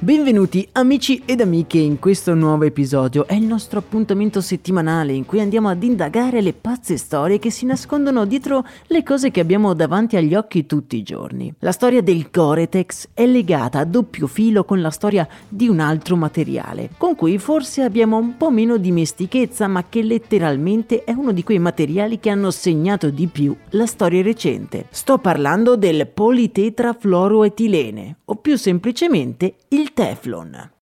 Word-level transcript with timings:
Benvenuti 0.00 0.68
amici 0.74 1.22
ed 1.24 1.40
amiche 1.40 1.78
in 1.78 1.98
questo 1.98 2.32
nuovo 2.32 2.62
episodio. 2.62 3.26
È 3.26 3.34
il 3.34 3.42
nostro 3.42 3.80
appuntamento 3.80 4.40
settimanale 4.40 5.12
in 5.12 5.26
cui 5.26 5.40
andiamo 5.40 5.68
ad 5.68 5.82
indagare 5.82 6.40
le 6.40 6.52
pazze 6.52 6.96
storie 6.96 7.40
che 7.40 7.50
si 7.50 7.66
nascondono 7.66 8.24
dietro 8.24 8.64
le 8.86 9.02
cose 9.02 9.32
che 9.32 9.40
abbiamo 9.40 9.74
davanti 9.74 10.16
agli 10.16 10.36
occhi 10.36 10.66
tutti 10.66 10.96
i 10.96 11.02
giorni. 11.02 11.52
La 11.58 11.72
storia 11.72 12.00
del 12.00 12.28
Goretex 12.30 13.08
è 13.12 13.26
legata 13.26 13.80
a 13.80 13.84
doppio 13.84 14.28
filo 14.28 14.62
con 14.62 14.80
la 14.80 14.90
storia 14.90 15.26
di 15.48 15.66
un 15.66 15.80
altro 15.80 16.14
materiale, 16.14 16.90
con 16.96 17.16
cui 17.16 17.36
forse 17.38 17.82
abbiamo 17.82 18.18
un 18.18 18.36
po' 18.36 18.52
meno 18.52 18.76
dimestichezza, 18.76 19.66
ma 19.66 19.86
che 19.88 20.04
letteralmente 20.04 21.02
è 21.02 21.10
uno 21.10 21.32
di 21.32 21.42
quei 21.42 21.58
materiali 21.58 22.20
che 22.20 22.30
hanno 22.30 22.52
segnato 22.52 23.10
di 23.10 23.26
più 23.26 23.52
la 23.70 23.86
storia 23.86 24.22
recente. 24.22 24.86
Sto 24.90 25.18
parlando 25.18 25.74
del 25.74 26.06
politetrafluoroetilene, 26.06 28.18
o 28.26 28.36
più 28.36 28.56
semplicemente 28.56 29.54
il 29.70 29.86
Teflon. 29.94 30.77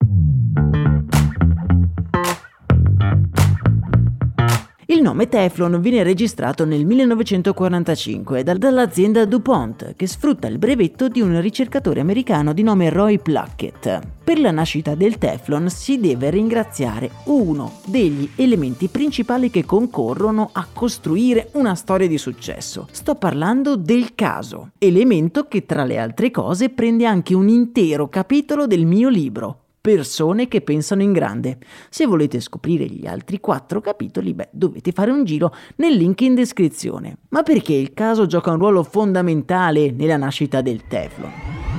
Il 4.97 5.02
nome 5.02 5.28
Teflon 5.28 5.78
viene 5.83 6.02
registrato 6.02 6.64
nel 6.64 6.86
1945 6.86 8.42
dall'azienda 8.42 9.27
DuPont, 9.27 9.94
che 9.94 10.06
sfrutta 10.06 10.48
il 10.48 10.56
brevetto 10.56 11.08
di 11.08 11.20
un 11.20 11.38
ricercatore 11.38 12.00
americano 12.00 12.55
di 12.55 12.62
nome 12.62 12.88
Roy 12.88 13.19
Pluckett. 13.19 14.00
Per 14.25 14.38
la 14.41 14.50
nascita 14.53 14.94
del 14.94 15.19
Teflon 15.19 15.69
si 15.69 16.00
deve 16.00 16.31
ringraziare 16.31 17.10
uno 17.25 17.81
degli 17.84 18.26
elementi 18.37 18.88
principali 18.88 19.50
che 19.50 19.66
concorrono 19.66 20.48
a 20.50 20.66
costruire 20.72 21.50
una 21.53 21.75
storia 21.75 22.09
di 22.09 22.16
successo. 22.16 22.88
Sto 22.91 23.16
parlando 23.16 23.76
del 23.76 24.15
caso, 24.15 24.70
elemento 24.78 25.47
che 25.47 25.66
tra 25.66 25.84
le 25.84 25.99
altre 25.99 26.31
cose 26.31 26.70
prende 26.70 27.04
anche 27.04 27.34
un 27.34 27.49
intero 27.49 28.09
capitolo 28.09 28.66
del 28.66 28.87
mio 28.87 29.10
libro, 29.10 29.66
persone 29.86 30.48
che 30.48 30.62
pensano 30.62 31.02
in 31.02 31.12
grande. 31.12 31.58
Se 31.91 32.06
volete 32.06 32.41
scoprire 32.41 32.86
gli 32.86 33.06
altri 33.06 33.38
quattro 33.38 33.80
capitoli, 33.80 34.34
beh, 34.34 34.48
dovete 34.50 34.91
fare 34.91 35.12
un 35.12 35.22
giro 35.22 35.54
nel 35.76 35.94
link 35.94 36.22
in 36.22 36.34
descrizione. 36.34 37.19
Ma 37.28 37.44
perché 37.44 37.74
il 37.74 37.94
caso 37.94 38.26
gioca 38.26 38.50
un 38.50 38.58
ruolo 38.58 38.82
fondamentale 38.82 39.92
nella 39.92 40.16
nascita 40.16 40.60
del 40.60 40.88
Teflon? 40.88 41.75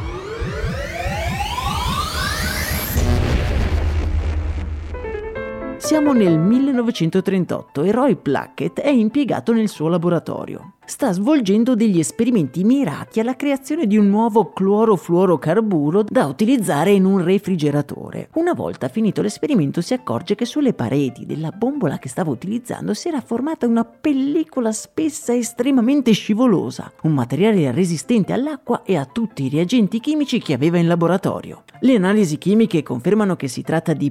Siamo 5.88 6.12
nel 6.12 6.38
1938 6.38 7.84
e 7.84 7.92
Roy 7.94 8.16
Pluckett 8.18 8.82
è 8.82 8.90
impiegato 8.90 9.54
nel 9.54 9.70
suo 9.70 9.88
laboratorio 9.88 10.74
sta 10.88 11.12
svolgendo 11.12 11.76
degli 11.76 12.00
esperimenti 12.00 12.64
mirati 12.64 13.20
alla 13.20 13.36
creazione 13.36 13.88
di 13.88 13.98
un 13.98 14.08
nuovo 14.08 14.54
clorofluorocarburo 14.54 16.04
da 16.04 16.26
utilizzare 16.26 16.92
in 16.92 17.04
un 17.04 17.22
refrigeratore. 17.22 18.30
Una 18.36 18.54
volta 18.54 18.88
finito 18.88 19.22
l'esperimento 19.22 19.82
si 19.82 19.94
accorge 19.94 20.36
che 20.36 20.46
sulle 20.46 20.74
pareti 20.74 21.26
della 21.26 21.52
bombola 21.52 22.00
che 22.00 22.08
stava 22.08 22.32
utilizzando 22.32 22.94
si 22.94 23.10
era 23.10 23.20
formata 23.20 23.68
una 23.68 23.84
pellicola 23.84 24.72
spessa 24.72 25.34
e 25.34 25.40
estremamente 25.40 26.14
scivolosa, 26.14 26.90
un 27.02 27.12
materiale 27.12 27.70
resistente 27.72 28.32
all'acqua 28.32 28.84
e 28.84 28.96
a 28.96 29.06
tutti 29.06 29.44
i 29.44 29.50
reagenti 29.50 30.00
chimici 30.00 30.40
che 30.40 30.54
aveva 30.54 30.78
in 30.78 30.88
laboratorio. 30.88 31.64
Le 31.82 31.96
analisi 31.96 32.38
chimiche 32.38 32.82
confermano 32.82 33.36
che 33.36 33.50
si 33.50 33.62
tratta 33.62 33.92
di 33.92 34.10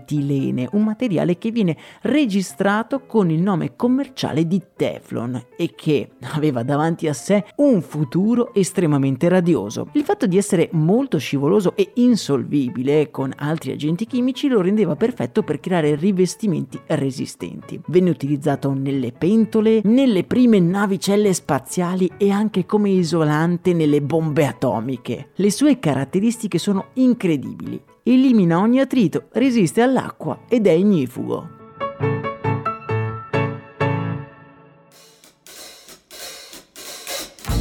politetrafluoroetilene, 0.00 0.68
un 0.72 0.84
materiale 0.84 1.38
che 1.38 1.50
viene 1.50 1.76
registrato 2.02 3.00
con 3.06 3.30
il 3.30 3.40
nome 3.40 3.76
commerciale 3.76 4.46
di 4.46 4.60
TEF 4.76 5.00
Teflon 5.10 5.42
e 5.56 5.74
che 5.74 6.10
aveva 6.34 6.62
davanti 6.62 7.08
a 7.08 7.12
sé 7.12 7.44
un 7.56 7.82
futuro 7.82 8.54
estremamente 8.54 9.28
radioso. 9.28 9.88
Il 9.92 10.04
fatto 10.04 10.26
di 10.26 10.36
essere 10.36 10.68
molto 10.72 11.18
scivoloso 11.18 11.74
e 11.76 11.92
insolvibile 11.94 13.10
con 13.10 13.32
altri 13.36 13.72
agenti 13.72 14.06
chimici 14.06 14.48
lo 14.48 14.60
rendeva 14.60 14.96
perfetto 14.96 15.42
per 15.42 15.60
creare 15.60 15.96
rivestimenti 15.96 16.78
resistenti. 16.86 17.80
Venne 17.86 18.10
utilizzato 18.10 18.72
nelle 18.72 19.12
pentole, 19.12 19.80
nelle 19.84 20.24
prime 20.24 20.60
navicelle 20.60 21.32
spaziali 21.32 22.10
e 22.16 22.30
anche 22.30 22.66
come 22.66 22.90
isolante 22.90 23.72
nelle 23.72 24.00
bombe 24.00 24.46
atomiche. 24.46 25.30
Le 25.34 25.50
sue 25.50 25.78
caratteristiche 25.78 26.58
sono 26.58 26.88
incredibili. 26.94 27.89
Elimina 28.02 28.58
ogni 28.58 28.80
attrito, 28.80 29.28
resiste 29.32 29.82
all'acqua 29.82 30.40
ed 30.48 30.66
è 30.66 30.72
ignifugo. 30.72 31.59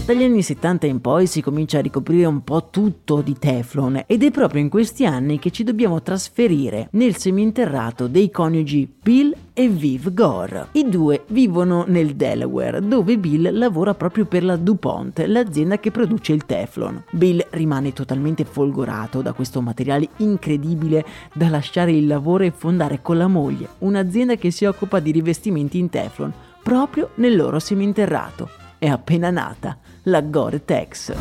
Dagli 0.09 0.23
anni 0.23 0.41
70 0.41 0.87
in 0.87 1.01
poi 1.01 1.27
si 1.27 1.39
comincia 1.39 1.77
a 1.77 1.81
ricoprire 1.81 2.25
un 2.25 2.43
po' 2.43 2.69
tutto 2.71 3.21
di 3.21 3.37
Teflon 3.37 4.05
ed 4.07 4.23
è 4.23 4.31
proprio 4.31 4.59
in 4.59 4.67
questi 4.67 5.05
anni 5.05 5.37
che 5.37 5.51
ci 5.51 5.63
dobbiamo 5.63 6.01
trasferire 6.01 6.87
nel 6.93 7.15
seminterrato 7.15 8.07
dei 8.07 8.31
coniugi 8.31 8.91
Bill 9.03 9.35
e 9.53 9.67
Viv 9.67 10.11
Gore. 10.11 10.69
I 10.71 10.89
due 10.89 11.25
vivono 11.27 11.85
nel 11.87 12.15
Delaware, 12.15 12.81
dove 12.81 13.19
Bill 13.19 13.55
lavora 13.55 13.93
proprio 13.93 14.25
per 14.25 14.43
la 14.43 14.55
DuPont, 14.55 15.25
l'azienda 15.27 15.77
che 15.77 15.91
produce 15.91 16.33
il 16.33 16.43
Teflon. 16.43 17.03
Bill 17.11 17.45
rimane 17.51 17.93
totalmente 17.93 18.45
folgorato 18.45 19.21
da 19.21 19.33
questo 19.33 19.61
materiale 19.61 20.09
incredibile 20.17 21.05
da 21.35 21.49
lasciare 21.49 21.91
il 21.91 22.07
lavoro 22.07 22.45
e 22.45 22.51
fondare 22.51 23.03
con 23.03 23.15
la 23.15 23.27
moglie 23.27 23.69
un'azienda 23.77 24.37
che 24.37 24.49
si 24.49 24.65
occupa 24.65 24.99
di 24.99 25.11
rivestimenti 25.11 25.77
in 25.77 25.91
Teflon 25.91 26.33
proprio 26.63 27.11
nel 27.17 27.35
loro 27.35 27.59
seminterrato. 27.59 28.49
È 28.79 28.87
appena 28.87 29.29
nata 29.29 29.77
la 30.09 30.21
Gore-Tex. 30.21 31.11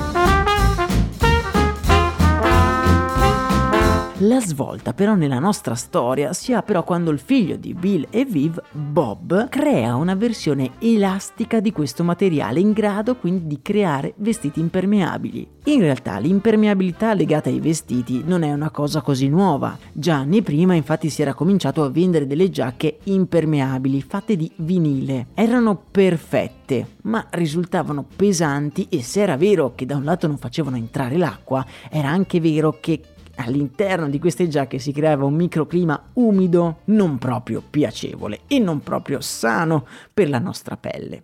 La 4.22 4.40
svolta 4.40 4.94
però 4.94 5.14
nella 5.14 5.38
nostra 5.38 5.76
storia 5.76 6.32
si 6.32 6.52
ha 6.52 6.60
però 6.62 6.82
quando 6.82 7.12
il 7.12 7.20
figlio 7.20 7.54
di 7.54 7.72
Bill 7.72 8.04
e 8.10 8.24
Viv, 8.24 8.60
Bob, 8.72 9.48
crea 9.48 9.94
una 9.94 10.16
versione 10.16 10.72
elastica 10.80 11.60
di 11.60 11.70
questo 11.70 12.02
materiale 12.02 12.58
in 12.58 12.72
grado 12.72 13.14
quindi 13.14 13.46
di 13.46 13.60
creare 13.62 14.14
vestiti 14.16 14.58
impermeabili. 14.58 15.48
In 15.66 15.78
realtà 15.78 16.18
l'impermeabilità 16.18 17.14
legata 17.14 17.48
ai 17.48 17.60
vestiti 17.60 18.24
non 18.26 18.42
è 18.42 18.52
una 18.52 18.70
cosa 18.70 19.02
così 19.02 19.28
nuova. 19.28 19.78
Già 19.92 20.16
anni 20.16 20.42
prima 20.42 20.74
infatti 20.74 21.10
si 21.10 21.22
era 21.22 21.32
cominciato 21.32 21.84
a 21.84 21.88
vendere 21.88 22.26
delle 22.26 22.50
giacche 22.50 22.98
impermeabili 23.04 24.02
fatte 24.02 24.34
di 24.34 24.50
vinile. 24.56 25.28
Erano 25.34 25.80
perfette, 25.92 26.96
ma 27.02 27.24
risultavano 27.30 28.04
pesanti 28.16 28.88
e 28.88 29.00
se 29.00 29.20
era 29.20 29.36
vero 29.36 29.74
che 29.76 29.86
da 29.86 29.94
un 29.94 30.02
lato 30.02 30.26
non 30.26 30.38
facevano 30.38 30.76
entrare 30.76 31.16
l'acqua, 31.16 31.64
era 31.88 32.08
anche 32.08 32.40
vero 32.40 32.78
che 32.80 33.00
All'interno 33.40 34.08
di 34.08 34.18
queste 34.18 34.48
giacche 34.48 34.78
si 34.80 34.92
creava 34.92 35.24
un 35.24 35.34
microclima 35.34 36.10
umido, 36.14 36.78
non 36.86 37.18
proprio 37.18 37.62
piacevole 37.68 38.40
e 38.48 38.58
non 38.58 38.80
proprio 38.80 39.20
sano 39.20 39.86
per 40.12 40.28
la 40.28 40.40
nostra 40.40 40.76
pelle. 40.76 41.22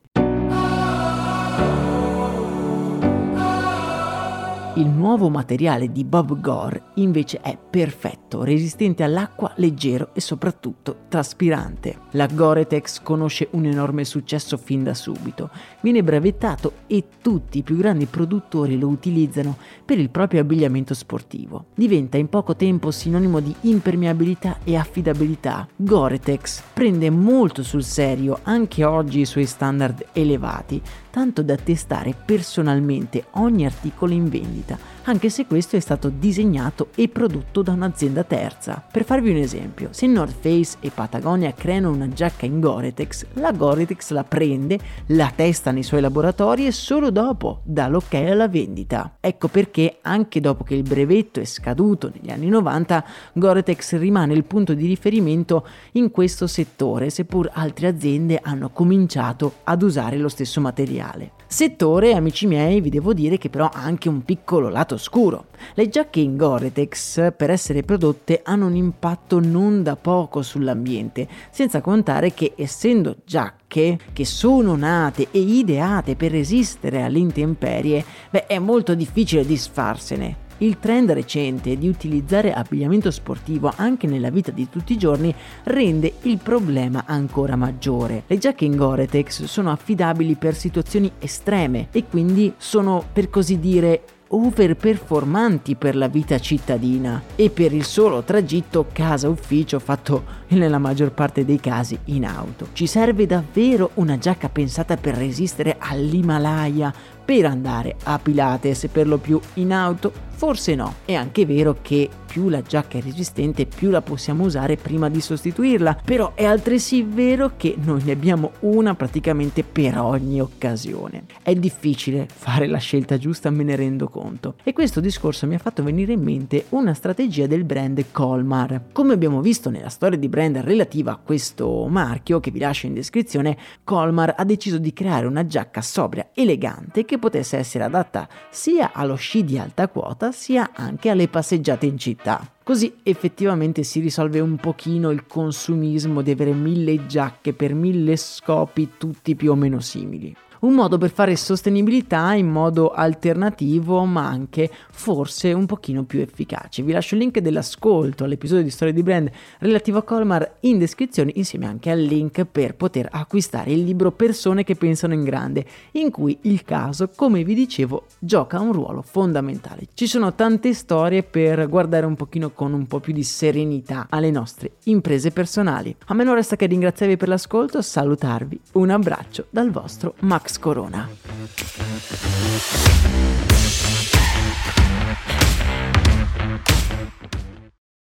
Il 4.77 4.89
nuovo 4.89 5.29
materiale 5.29 5.93
di 5.93 6.03
Bob 6.03 6.41
Gore 6.41 6.87
invece 6.95 7.39
è 7.41 7.57
perfetto, 7.57 8.43
resistente 8.43 9.05
all'acqua, 9.05 9.53
leggero 9.59 10.09
e 10.15 10.21
soprattutto 10.21 11.03
traspirante. 11.09 11.97
La 12.13 12.27
Gore-Tex 12.27 13.01
conosce 13.01 13.47
un 13.53 13.67
enorme 13.67 14.05
successo 14.05 14.57
fin 14.57 14.83
da 14.83 14.93
subito, 14.93 15.51
viene 15.81 16.03
brevettato 16.03 16.73
e 16.89 17.05
tutti 17.23 17.59
i 17.59 17.63
più 17.63 17.77
grandi 17.77 18.07
produttori 18.07 18.77
lo 18.77 18.89
utilizzano 18.89 19.57
per 19.85 20.01
il 20.01 20.11
proprio 20.11 20.41
abbigliamento 20.41 20.93
sportivo. 20.93 21.67
Diventa 21.77 22.17
in 22.17 22.29
poco 22.29 22.57
tempo 22.57 22.91
sinonimo 22.91 23.39
di 23.39 23.55
impermeabilità 23.61 24.59
e 24.65 24.75
affidabilità. 24.75 25.69
Gore-Tex 25.77 26.63
prende 26.75 27.11
molto 27.11 27.63
sul 27.63 27.85
serio 27.85 28.41
anche 28.43 28.83
oggi 28.83 29.21
i 29.21 29.25
suoi 29.25 29.47
standard 29.47 30.07
elevati, 30.13 30.83
tanto 31.15 31.45
da 31.45 31.55
testare 31.55 32.13
personalmente 32.13 33.27
ogni 33.35 33.65
articolo 33.65 34.13
in 34.13 34.29
vendita, 34.29 34.77
anche 35.05 35.29
se 35.29 35.47
questo 35.47 35.77
è 35.77 35.81
stato 35.81 36.09
disegnato 36.09 36.89
e 36.95 37.09
prodotto 37.09 37.63
da 37.63 37.73
un'azienda 37.73 38.25
terza. 38.25 38.83
Per 38.91 39.05
farvi 39.05 39.31
un 39.31 39.37
esempio, 39.37 39.89
se 39.91 40.07
North 40.07 40.37
Face 40.41 40.79
e 40.81 40.91
Patagonia 40.91 41.53
creano 41.53 41.91
una 41.91 42.09
giacca 42.09 42.47
in 42.47 42.61
Gore-Tex, 42.61 43.27
la 43.35 43.53
Gore-Tex 43.53 44.11
la 44.11 44.25
prende, 44.25 44.79
la 45.07 45.33
testa 45.35 45.71
nei 45.71 45.83
suoi 45.83 46.01
laboratori 46.01 46.67
e 46.67 46.73
solo 46.73 47.11
dopo 47.11 47.61
dà 47.65 47.89
l'ok 47.89 48.15
alla 48.15 48.49
vendita. 48.49 49.17
Ecco 49.21 49.49
perché 49.49 49.99
anche 50.03 50.41
dopo 50.41 50.65
che 50.65 50.75
il 50.75 50.83
brevetto 50.83 51.41
è 51.41 51.45
scaduto 51.45 52.11
negli 52.13 52.31
anni 52.31 52.49
90, 52.49 53.05
Gore-Tex 53.35 53.97
rimane 53.99 54.33
il 54.35 54.45
punto 54.45 54.75
di 54.75 54.87
riferimento 54.87 55.67
in 55.93 56.11
questo 56.11 56.47
settore, 56.47 57.11
seppur 57.11 57.51
altre 57.53 57.89
aziende 57.89 58.41
hanno 58.43 58.71
cominciato 58.71 59.55
ad 59.65 59.83
usare 59.83 60.17
lo 60.17 60.29
stesso 60.29 60.61
materiale. 60.61 61.33
Settore, 61.47 62.15
amici 62.15 62.47
miei, 62.47 62.81
vi 62.81 62.91
devo 62.91 63.13
dire 63.13 63.39
che 63.39 63.49
però 63.49 63.67
ha 63.67 63.83
anche 63.83 64.09
un 64.09 64.25
piccolo 64.25 64.69
lato 64.69 64.94
scuro. 64.97 65.47
Le 65.75 65.89
giacche 65.89 66.21
in 66.21 66.37
Gore-Tex, 66.37 67.33
per 67.37 67.51
essere 67.51 67.83
prodotte, 67.83 68.41
hanno 68.43 68.67
un 68.67 68.77
impatto 68.77 69.41
non 69.41 69.83
da 69.83 69.97
poco 69.97 70.43
sull'ambiente, 70.43 71.29
senza 71.51 71.81
contare 71.81 72.33
che 72.35 72.53
essendo 72.57 73.17
giacche 73.25 73.99
che 74.13 74.25
sono 74.25 74.77
nate 74.77 75.29
e 75.31 75.39
ideate 75.39 76.17
per 76.17 76.31
resistere 76.31 77.03
alle 77.03 77.19
intemperie, 77.19 78.05
beh, 78.31 78.47
è 78.47 78.59
molto 78.59 78.95
difficile 78.95 79.45
disfarsene. 79.45 80.43
Il 80.59 80.79
trend 80.79 81.11
recente 81.11 81.77
di 81.77 81.89
utilizzare 81.89 82.53
abbigliamento 82.53 83.11
sportivo 83.11 83.73
anche 83.75 84.07
nella 84.07 84.31
vita 84.31 84.53
di 84.53 84.69
tutti 84.71 84.93
i 84.93 84.97
giorni 84.97 85.35
rende 85.65 86.15
il 86.23 86.39
problema 86.39 87.03
ancora 87.07 87.57
maggiore. 87.57 88.23
Le 88.29 88.39
giacche 88.39 88.65
in 88.65 88.77
Gore-Tex 88.77 89.45
sono 89.45 89.73
affidabili 89.73 90.37
per 90.37 90.55
situazioni 90.55 91.11
estreme 91.19 91.89
e 91.91 92.05
quindi 92.09 92.55
sono 92.57 93.05
per 93.13 93.31
così 93.31 93.59
dire 93.59 94.03
overperformanti 94.35 95.77
per 95.77 95.95
la 95.95 96.09
vita 96.09 96.39
cittadina 96.39 97.23
e 97.37 97.51
per 97.51 97.73
il 97.73 97.85
solo 97.85 98.23
tragitto 98.23 98.87
casa-ufficio 98.93 99.79
fatto 99.79 100.43
nella 100.49 100.79
maggior 100.79 101.13
parte 101.13 101.45
dei 101.45 101.61
casi 101.61 101.97
in 102.07 102.27
auto. 102.27 102.69
Ci 102.73 102.87
serve 102.87 103.27
davvero 103.27 103.91
una 103.95 104.19
giacca 104.19 104.49
pensata 104.49 104.97
per 104.97 105.15
resistere 105.15 105.77
all'Himalaya, 105.79 106.93
per 107.25 107.47
andare 107.47 107.97
a 108.05 108.19
Pilates 108.19 108.89
per 108.91 109.07
lo 109.07 109.19
più 109.19 109.41
in 109.55 109.73
auto? 109.73 110.13
Forse 110.35 110.75
no. 110.75 110.95
È 111.05 111.15
anche 111.15 111.47
vero 111.47 111.79
che 111.81 112.11
più 112.35 112.49
la 112.49 112.63
giacca 112.63 112.99
è 112.99 113.01
resistente, 113.01 113.65
più 113.65 113.91
la 113.91 114.03
possiamo 114.03 114.43
usare 114.43 114.77
prima 114.77 115.09
di 115.09 115.21
sostituirla, 115.21 116.01
però 116.05 116.33
è 116.35 116.45
altresì 116.45 117.03
vero 117.03 117.53
che 117.57 117.77
noi 117.81 118.03
ne 118.03 118.11
abbiamo 118.11 118.51
una 118.61 118.97
praticamente 118.97 119.63
per 119.63 119.97
ogni 120.01 120.41
occasione. 120.41 121.27
È 121.41 121.55
difficile 121.55 122.27
fare 122.27 122.67
la 122.67 122.79
scelta 122.79 123.19
giusta, 123.19 123.51
me 123.51 123.63
ne 123.63 123.77
rendo 123.77 124.09
conto. 124.09 124.57
E 124.65 124.73
questo 124.73 124.99
discorso 124.99 125.47
mi 125.47 125.55
ha 125.55 125.59
fatto 125.59 125.85
venire 125.85 126.13
in 126.13 126.23
mente 126.23 126.65
una 126.71 126.93
strategia 126.93 127.47
del 127.47 127.63
brand 127.63 128.05
Colmar. 128.11 128.87
Come 128.91 129.15
abbiamo 129.15 129.41
visto 129.41 129.71
nella 129.71 129.89
storia 129.89 130.19
di 130.19 130.29
brand 130.29 130.57
relativa 130.57 131.13
a 131.13 131.21
questo 131.23 131.87
marchio, 131.87 132.41
che 132.41 132.51
vi 132.51 132.59
lascio 132.59 132.87
in 132.87 132.95
descrizione, 132.95 133.57
Colmar 133.85 134.35
ha 134.37 134.45
deciso 134.45 134.79
di 134.79 134.93
creare 134.93 135.27
una 135.27 135.47
giacca 135.47 135.83
sobria, 135.83 136.31
elegante, 136.35 137.05
che 137.05 137.14
potesse 137.19 137.57
essere 137.57 137.85
adatta 137.85 138.29
sia 138.51 138.93
allo 138.93 139.15
sci 139.15 139.45
di 139.45 139.59
alta 139.59 139.89
quota, 139.89 140.33
sia 140.33 140.71
anche 140.75 141.11
alle 141.11 141.29
passeggiate 141.29 141.87
in 141.87 141.99
città. 141.99 142.47
Così 142.63 142.95
effettivamente 143.03 143.83
si 143.83 144.01
risolve 144.01 144.41
un 144.41 144.57
pochino 144.57 145.11
il 145.11 145.27
consumismo 145.27 146.23
di 146.23 146.31
avere 146.31 146.53
mille 146.53 147.07
giacche 147.07 147.53
per 147.53 147.75
mille 147.75 148.17
scopi 148.17 148.93
tutti 148.97 149.35
più 149.35 149.51
o 149.51 149.55
meno 149.55 149.81
simili 149.81 150.35
un 150.65 150.73
modo 150.73 150.97
per 150.97 151.11
fare 151.11 151.37
sostenibilità 151.37 152.33
in 152.33 152.49
modo 152.49 152.91
alternativo 152.91 154.05
ma 154.05 154.27
anche 154.27 154.71
forse 154.91 155.53
un 155.53 155.67
pochino 155.67 156.05
più 156.05 156.21
efficace. 156.21 156.83
Vi 156.83 156.93
lascio 156.93 157.15
il 157.15 157.21
link 157.21 157.39
dell'ascolto 157.39 158.25
all'episodio 158.25 158.65
di 158.65 158.71
Storia 158.71 158.95
di 158.95 159.03
Brand 159.03 159.31
relativo 159.59 159.99
a 159.99 160.03
Colmar 160.03 160.57
in 160.61 160.79
descrizione 160.79 161.33
insieme 161.35 161.67
anche 161.67 161.91
al 161.91 162.01
link 162.01 162.45
per 162.47 162.77
poter 162.77 163.09
acquistare 163.11 163.73
il 163.73 163.85
libro 163.85 164.13
Persone 164.13 164.65
che 164.65 164.75
pensano 164.75 165.13
in 165.13 165.23
grande 165.23 165.67
in 165.93 166.11
cui 166.11 166.39
il 166.43 166.65
caso, 166.65 167.11
come 167.15 167.45
vi 167.45 167.55
dicevo, 167.55 168.07
gioca 168.19 168.59
un 168.59 168.73
ruolo 168.73 169.03
fondamentale. 169.03 169.89
Ci 169.93 170.07
sono 170.07 170.35
tante 170.35 170.73
storie 170.73 171.23
per 171.23 171.69
guardare 171.69 172.07
un 172.07 172.17
pochino 172.17 172.51
con 172.51 172.73
un 172.73 172.87
po' 172.87 173.01
più 173.01 173.13
di 173.13 173.23
serenità 173.23 174.07
alle 174.09 174.31
nostre 174.31 174.77
imprese 174.85 175.31
personali. 175.31 175.95
A 176.07 176.15
me 176.15 176.25
non 176.25 176.35
resta 176.35 176.57
che 176.57 176.65
ringraziarvi 176.65 177.19
per 177.19 177.29
l'ascolto, 177.29 177.83
salutarvi, 177.83 178.59
un 178.73 178.89
abbraccio 178.89 179.47
dal 179.51 179.71
vostro 179.71 180.15
Max 180.21 180.53
Corona. 180.59 181.09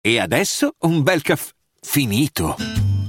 E 0.00 0.18
adesso 0.18 0.74
un 0.80 1.02
bel 1.02 1.22
caffè 1.22 1.52
finito. 1.80 2.56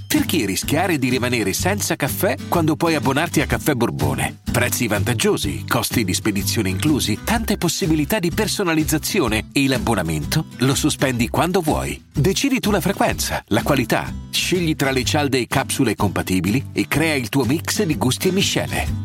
Perché 0.08 0.46
rischiare 0.46 0.98
di 0.98 1.10
rimanere 1.10 1.52
senza 1.52 1.98
caffè 1.98 2.38
quando 2.48 2.78
puoi 2.78 2.96
abbonarti 2.96 3.42
a 3.42 3.46
Caffè 3.46 3.74
Borbone? 3.74 4.40
Prezzi 4.50 4.88
vantaggiosi, 4.88 5.66
costi 5.68 6.06
di 6.06 6.14
spedizione 6.14 6.70
inclusi, 6.70 7.20
tante 7.26 7.58
possibilità 7.58 8.20
di 8.20 8.32
personalizzazione 8.32 9.50
e 9.52 9.68
l'abbonamento 9.68 10.46
lo 10.60 10.74
sospendi 10.74 11.28
quando 11.28 11.60
vuoi. 11.60 12.02
Decidi 12.14 12.62
tu 12.62 12.72
la 12.72 12.80
frequenza, 12.80 13.44
la 13.48 13.64
qualità, 13.64 14.10
scegli 14.30 14.78
tra 14.78 14.92
le 14.92 15.04
cialde 15.04 15.40
e 15.40 15.48
capsule 15.48 15.96
compatibili 15.96 16.68
e 16.72 16.88
crea 16.88 17.16
il 17.16 17.28
tuo 17.28 17.44
mix 17.44 17.84
di 17.84 17.98
gusti 17.98 18.30
e 18.30 18.32
miscele. 18.32 19.05